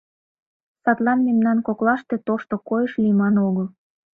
Садлан 0.83 1.19
мемнан 1.27 1.57
коклаште 1.67 2.15
тошто 2.27 2.55
койыш 2.67 2.93
лийман 3.01 3.35
огыл... 3.47 3.67